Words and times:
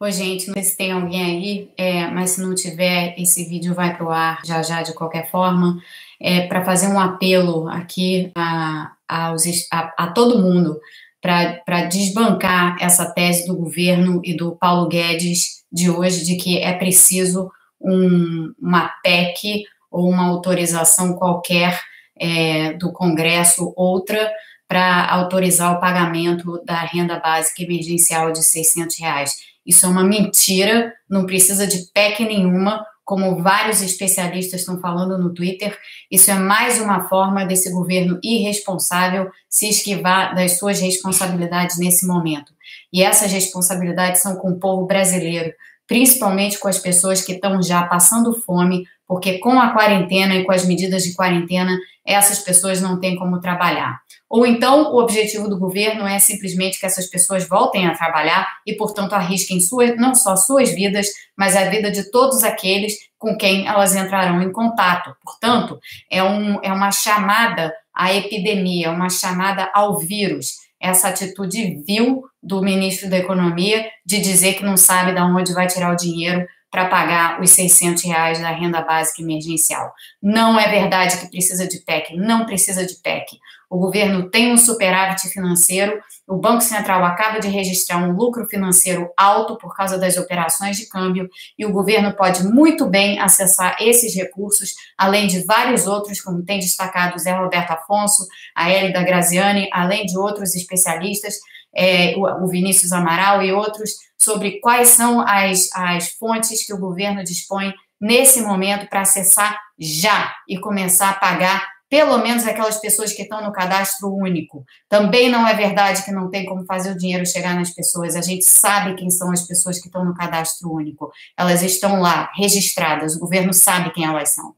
Oi, 0.00 0.10
gente, 0.10 0.48
não 0.48 0.54
sei 0.54 0.62
se 0.64 0.76
tem 0.76 0.90
alguém 0.90 1.22
aí, 1.22 1.70
é, 1.76 2.08
mas 2.08 2.30
se 2.30 2.40
não 2.40 2.52
tiver, 2.54 3.14
esse 3.16 3.44
vídeo 3.44 3.72
vai 3.74 3.96
para 3.96 4.04
o 4.04 4.10
ar 4.10 4.40
já 4.44 4.60
já 4.60 4.82
de 4.82 4.92
qualquer 4.92 5.30
forma, 5.30 5.78
é, 6.20 6.46
para 6.48 6.64
fazer 6.64 6.88
um 6.88 6.98
apelo 6.98 7.68
aqui 7.68 8.32
a, 8.34 8.92
a, 9.08 9.34
a, 9.72 9.94
a 9.96 10.06
todo 10.08 10.42
mundo 10.42 10.80
para 11.20 11.84
desbancar 11.86 12.76
essa 12.80 13.06
tese 13.06 13.46
do 13.46 13.56
governo 13.56 14.20
e 14.24 14.36
do 14.36 14.56
Paulo 14.56 14.88
Guedes 14.88 15.64
de 15.72 15.88
hoje 15.88 16.24
de 16.24 16.36
que 16.36 16.58
é 16.58 16.72
preciso 16.72 17.50
um, 17.80 18.52
uma 18.60 18.88
PEC 19.02 19.64
ou 19.90 20.10
uma 20.10 20.26
autorização 20.26 21.14
qualquer 21.14 21.80
é, 22.18 22.72
do 22.74 22.92
Congresso, 22.92 23.72
outra, 23.76 24.30
para 24.68 25.06
autorizar 25.10 25.72
o 25.72 25.80
pagamento 25.80 26.62
da 26.64 26.80
renda 26.80 27.18
básica 27.18 27.62
emergencial 27.62 28.32
de 28.32 28.42
600 28.42 28.98
reais. 28.98 29.34
Isso 29.66 29.86
é 29.86 29.88
uma 29.88 30.04
mentira, 30.04 30.92
não 31.08 31.26
precisa 31.26 31.66
de 31.66 31.90
PEC 31.92 32.24
nenhuma, 32.24 32.84
como 33.04 33.42
vários 33.42 33.82
especialistas 33.82 34.60
estão 34.60 34.80
falando 34.80 35.18
no 35.18 35.32
Twitter. 35.32 35.78
Isso 36.10 36.30
é 36.30 36.34
mais 36.34 36.80
uma 36.80 37.06
forma 37.08 37.44
desse 37.44 37.70
governo 37.70 38.18
irresponsável 38.22 39.30
se 39.48 39.68
esquivar 39.68 40.34
das 40.34 40.58
suas 40.58 40.80
responsabilidades 40.80 41.78
nesse 41.78 42.06
momento. 42.06 42.52
E 42.92 43.02
essas 43.02 43.30
responsabilidades 43.30 44.22
são 44.22 44.36
com 44.36 44.52
o 44.52 44.58
povo 44.58 44.86
brasileiro, 44.86 45.52
principalmente 45.86 46.58
com 46.58 46.68
as 46.68 46.78
pessoas 46.78 47.22
que 47.22 47.32
estão 47.32 47.62
já 47.62 47.82
passando 47.84 48.40
fome, 48.42 48.84
porque 49.06 49.38
com 49.38 49.60
a 49.60 49.72
quarentena 49.72 50.34
e 50.36 50.44
com 50.44 50.52
as 50.52 50.64
medidas 50.64 51.04
de 51.04 51.14
quarentena, 51.14 51.76
essas 52.06 52.38
pessoas 52.38 52.80
não 52.80 52.98
têm 52.98 53.16
como 53.16 53.40
trabalhar. 53.40 54.00
Ou 54.34 54.44
então, 54.44 54.92
o 54.92 55.00
objetivo 55.00 55.48
do 55.48 55.56
governo 55.56 56.04
é 56.08 56.18
simplesmente 56.18 56.80
que 56.80 56.84
essas 56.84 57.08
pessoas 57.08 57.48
voltem 57.48 57.86
a 57.86 57.94
trabalhar 57.94 58.44
e, 58.66 58.74
portanto, 58.74 59.12
arrisquem 59.12 59.60
suas, 59.60 59.96
não 59.96 60.12
só 60.12 60.34
suas 60.34 60.74
vidas, 60.74 61.06
mas 61.38 61.54
a 61.54 61.66
vida 61.66 61.88
de 61.88 62.10
todos 62.10 62.42
aqueles 62.42 62.94
com 63.16 63.36
quem 63.36 63.68
elas 63.68 63.94
entrarão 63.94 64.42
em 64.42 64.50
contato. 64.50 65.14
Portanto, 65.22 65.78
é, 66.10 66.20
um, 66.20 66.58
é 66.64 66.72
uma 66.72 66.90
chamada 66.90 67.72
à 67.94 68.12
epidemia, 68.12 68.90
uma 68.90 69.08
chamada 69.08 69.70
ao 69.72 70.00
vírus. 70.00 70.54
Essa 70.80 71.10
atitude 71.10 71.84
vil 71.86 72.24
do 72.42 72.60
ministro 72.60 73.08
da 73.08 73.18
Economia 73.18 73.88
de 74.04 74.18
dizer 74.18 74.54
que 74.54 74.64
não 74.64 74.76
sabe 74.76 75.12
de 75.12 75.20
onde 75.20 75.54
vai 75.54 75.68
tirar 75.68 75.92
o 75.92 75.96
dinheiro 75.96 76.44
para 76.74 76.88
pagar 76.88 77.40
os 77.40 77.50
600 77.50 78.02
reais 78.02 78.40
da 78.40 78.50
renda 78.50 78.82
básica 78.82 79.22
emergencial. 79.22 79.92
Não 80.20 80.58
é 80.58 80.68
verdade 80.68 81.18
que 81.18 81.30
precisa 81.30 81.68
de 81.68 81.78
PEC, 81.84 82.16
não 82.16 82.44
precisa 82.44 82.84
de 82.84 82.96
PEC. 82.96 83.38
O 83.70 83.78
governo 83.78 84.28
tem 84.28 84.52
um 84.52 84.56
superávit 84.56 85.28
financeiro, 85.28 86.00
o 86.26 86.36
Banco 86.36 86.62
Central 86.62 87.04
acaba 87.04 87.38
de 87.38 87.46
registrar 87.46 87.98
um 87.98 88.10
lucro 88.10 88.44
financeiro 88.46 89.08
alto 89.16 89.56
por 89.56 89.72
causa 89.76 89.96
das 89.96 90.16
operações 90.16 90.76
de 90.76 90.88
câmbio, 90.88 91.28
e 91.56 91.64
o 91.64 91.70
governo 91.70 92.12
pode 92.16 92.42
muito 92.42 92.86
bem 92.86 93.20
acessar 93.20 93.76
esses 93.78 94.12
recursos, 94.12 94.70
além 94.98 95.28
de 95.28 95.44
vários 95.44 95.86
outros, 95.86 96.20
como 96.20 96.44
tem 96.44 96.58
destacado 96.58 97.20
Zé 97.20 97.34
Roberto 97.36 97.70
Afonso, 97.70 98.26
a 98.52 98.68
Hélida 98.68 99.04
Graziani, 99.04 99.68
além 99.72 100.06
de 100.06 100.18
outros 100.18 100.56
especialistas, 100.56 101.34
é, 101.76 102.14
o 102.16 102.46
Vinícius 102.46 102.92
Amaral 102.92 103.42
e 103.42 103.52
outros, 103.52 103.90
sobre 104.18 104.60
quais 104.60 104.88
são 104.88 105.20
as, 105.20 105.68
as 105.74 106.10
fontes 106.12 106.64
que 106.66 106.72
o 106.72 106.78
governo 106.78 107.22
dispõe 107.22 107.72
nesse 108.00 108.42
momento 108.42 108.88
para 108.88 109.02
acessar 109.02 109.58
já 109.78 110.34
e 110.48 110.58
começar 110.58 111.10
a 111.10 111.14
pagar 111.14 111.74
pelo 111.88 112.18
menos 112.18 112.44
aquelas 112.44 112.80
pessoas 112.80 113.12
que 113.12 113.22
estão 113.22 113.40
no 113.44 113.52
cadastro 113.52 114.12
único. 114.12 114.64
Também 114.88 115.30
não 115.30 115.46
é 115.46 115.54
verdade 115.54 116.04
que 116.04 116.10
não 116.10 116.28
tem 116.28 116.44
como 116.44 116.66
fazer 116.66 116.90
o 116.90 116.98
dinheiro 116.98 117.24
chegar 117.24 117.54
nas 117.54 117.70
pessoas. 117.70 118.16
A 118.16 118.20
gente 118.20 118.44
sabe 118.44 118.96
quem 118.96 119.10
são 119.10 119.30
as 119.30 119.46
pessoas 119.46 119.78
que 119.78 119.86
estão 119.86 120.04
no 120.04 120.14
cadastro 120.14 120.72
único. 120.72 121.12
Elas 121.38 121.62
estão 121.62 122.00
lá, 122.00 122.32
registradas. 122.34 123.14
O 123.14 123.20
governo 123.20 123.52
sabe 123.52 123.92
quem 123.92 124.04
elas 124.04 124.30
são. 124.34 124.56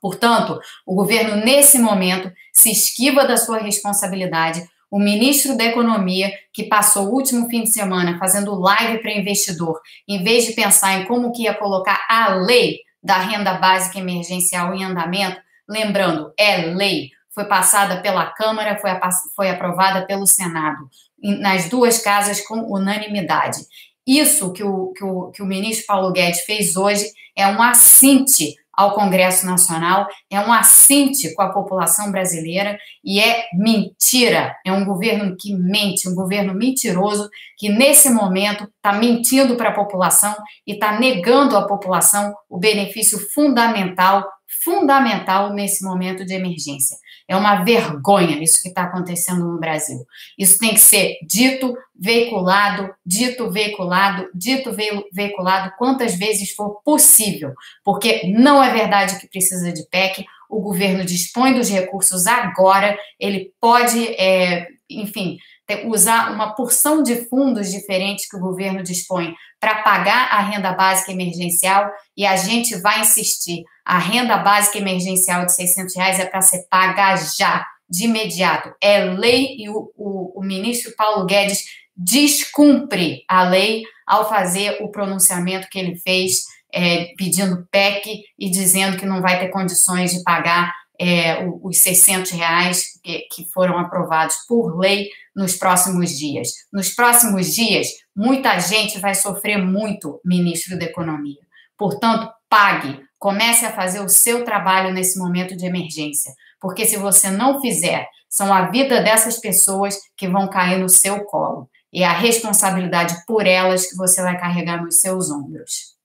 Portanto, 0.00 0.58
o 0.86 0.94
governo, 0.94 1.36
nesse 1.36 1.78
momento, 1.78 2.32
se 2.52 2.70
esquiva 2.70 3.26
da 3.26 3.36
sua 3.36 3.58
responsabilidade 3.58 4.66
o 4.90 4.98
ministro 4.98 5.56
da 5.56 5.64
Economia, 5.64 6.32
que 6.52 6.64
passou 6.64 7.08
o 7.08 7.14
último 7.14 7.48
fim 7.48 7.62
de 7.62 7.72
semana 7.72 8.18
fazendo 8.18 8.58
live 8.58 8.98
para 8.98 9.12
investidor, 9.12 9.80
em 10.08 10.22
vez 10.22 10.46
de 10.46 10.52
pensar 10.52 10.98
em 10.98 11.04
como 11.04 11.32
que 11.32 11.42
ia 11.42 11.54
colocar 11.54 12.06
a 12.08 12.34
lei 12.34 12.78
da 13.02 13.18
renda 13.18 13.54
básica 13.54 13.98
emergencial 13.98 14.74
em 14.74 14.84
andamento, 14.84 15.40
lembrando, 15.68 16.32
é 16.38 16.56
lei, 16.58 17.10
foi 17.34 17.44
passada 17.44 18.00
pela 18.00 18.26
Câmara, 18.26 18.78
foi, 18.78 18.90
foi 19.36 19.50
aprovada 19.50 20.06
pelo 20.06 20.26
Senado, 20.26 20.88
nas 21.22 21.68
duas 21.68 21.98
casas 22.00 22.40
com 22.40 22.72
unanimidade. 22.72 23.60
Isso 24.06 24.52
que 24.52 24.64
o, 24.64 24.92
que 24.92 25.04
o, 25.04 25.30
que 25.30 25.42
o 25.42 25.46
ministro 25.46 25.86
Paulo 25.86 26.12
Guedes 26.12 26.40
fez 26.40 26.76
hoje 26.76 27.04
é 27.36 27.46
um 27.46 27.62
assinte 27.62 28.54
ao 28.78 28.94
Congresso 28.94 29.44
Nacional, 29.44 30.06
é 30.30 30.38
um 30.38 30.52
assinte 30.52 31.34
com 31.34 31.42
a 31.42 31.48
população 31.48 32.12
brasileira 32.12 32.78
e 33.04 33.18
é 33.18 33.46
mentira. 33.52 34.54
É 34.64 34.72
um 34.72 34.84
governo 34.84 35.34
que 35.36 35.52
mente, 35.52 36.08
um 36.08 36.14
governo 36.14 36.54
mentiroso 36.54 37.28
que, 37.56 37.68
nesse 37.68 38.08
momento, 38.08 38.70
está 38.76 38.92
mentindo 38.92 39.56
para 39.56 39.70
a 39.70 39.74
população 39.74 40.32
e 40.64 40.74
está 40.74 40.96
negando 40.96 41.56
à 41.56 41.66
população 41.66 42.32
o 42.48 42.56
benefício 42.56 43.18
fundamental, 43.34 44.24
fundamental 44.64 45.52
nesse 45.52 45.84
momento 45.84 46.24
de 46.24 46.34
emergência. 46.34 46.96
É 47.28 47.36
uma 47.36 47.62
vergonha 47.62 48.42
isso 48.42 48.62
que 48.62 48.68
está 48.68 48.84
acontecendo 48.84 49.44
no 49.46 49.60
Brasil. 49.60 49.98
Isso 50.38 50.58
tem 50.58 50.72
que 50.72 50.80
ser 50.80 51.18
dito, 51.26 51.76
veiculado, 51.94 52.90
dito, 53.04 53.50
veiculado, 53.50 54.28
dito, 54.34 54.74
veiculado 55.12 55.72
quantas 55.76 56.14
vezes 56.14 56.52
for 56.52 56.80
possível, 56.82 57.52
porque 57.84 58.26
não 58.32 58.62
é 58.62 58.72
verdade 58.72 59.20
que 59.20 59.28
precisa 59.28 59.70
de 59.72 59.86
PEC. 59.88 60.24
O 60.48 60.62
governo 60.62 61.04
dispõe 61.04 61.52
dos 61.52 61.68
recursos 61.68 62.26
agora, 62.26 62.98
ele 63.20 63.52
pode, 63.60 64.06
é, 64.14 64.66
enfim, 64.88 65.36
usar 65.84 66.32
uma 66.32 66.54
porção 66.54 67.02
de 67.02 67.28
fundos 67.28 67.70
diferentes 67.70 68.28
que 68.28 68.36
o 68.36 68.40
governo 68.40 68.82
dispõe 68.82 69.34
para 69.60 69.82
pagar 69.82 70.28
a 70.32 70.40
renda 70.40 70.72
básica 70.72 71.12
emergencial 71.12 71.90
e 72.16 72.24
a 72.24 72.36
gente 72.36 72.76
vai 72.80 73.00
insistir. 73.00 73.64
A 73.84 73.98
renda 73.98 74.38
básica 74.38 74.78
emergencial 74.78 75.44
de 75.44 75.54
600 75.54 75.96
reais 75.96 76.20
é 76.20 76.26
para 76.26 76.40
ser 76.40 76.66
paga 76.70 77.16
já, 77.16 77.66
de 77.88 78.04
imediato. 78.04 78.72
É 78.80 79.04
lei 79.04 79.56
e 79.58 79.68
o, 79.68 79.92
o, 79.96 80.40
o 80.40 80.42
ministro 80.42 80.94
Paulo 80.96 81.26
Guedes 81.26 81.64
descumpre 81.96 83.24
a 83.28 83.42
lei 83.42 83.82
ao 84.06 84.28
fazer 84.28 84.78
o 84.82 84.90
pronunciamento 84.90 85.68
que 85.68 85.78
ele 85.78 85.96
fez 85.96 86.44
é, 86.72 87.12
pedindo 87.16 87.66
PEC 87.70 88.22
e 88.38 88.50
dizendo 88.50 88.96
que 88.96 89.06
não 89.06 89.20
vai 89.20 89.38
ter 89.38 89.48
condições 89.48 90.12
de 90.12 90.22
pagar 90.22 90.72
é, 91.00 91.46
os 91.62 91.78
600 91.78 92.32
reais 92.32 93.00
que, 93.02 93.20
que 93.30 93.50
foram 93.52 93.78
aprovados 93.78 94.36
por 94.48 94.78
lei 94.78 95.08
nos 95.34 95.56
próximos 95.56 96.18
dias. 96.18 96.48
Nos 96.72 96.90
próximos 96.90 97.54
dias, 97.54 97.88
muita 98.14 98.58
gente 98.58 98.98
vai 98.98 99.14
sofrer 99.14 99.58
muito, 99.58 100.20
ministro 100.24 100.78
da 100.78 100.86
Economia. 100.86 101.40
Portanto, 101.76 102.28
pague, 102.50 103.00
comece 103.18 103.64
a 103.64 103.72
fazer 103.72 104.00
o 104.00 104.08
seu 104.08 104.44
trabalho 104.44 104.92
nesse 104.92 105.18
momento 105.18 105.56
de 105.56 105.66
emergência, 105.66 106.32
porque 106.60 106.84
se 106.84 106.96
você 106.96 107.30
não 107.30 107.60
fizer, 107.60 108.08
são 108.28 108.52
a 108.52 108.68
vida 108.68 109.00
dessas 109.00 109.38
pessoas 109.38 109.96
que 110.16 110.28
vão 110.28 110.48
cair 110.48 110.78
no 110.78 110.88
seu 110.88 111.24
colo. 111.24 111.70
E 111.90 112.04
a 112.04 112.12
responsabilidade 112.12 113.14
por 113.26 113.46
elas 113.46 113.86
que 113.86 113.96
você 113.96 114.20
vai 114.20 114.38
carregar 114.38 114.82
nos 114.82 115.00
seus 115.00 115.30
ombros. 115.30 115.97